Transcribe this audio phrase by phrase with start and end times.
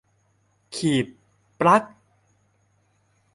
[1.59, 1.83] -ปลั๊ก